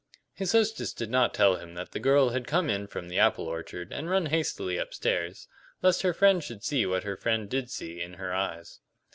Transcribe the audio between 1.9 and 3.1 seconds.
the girl had come in from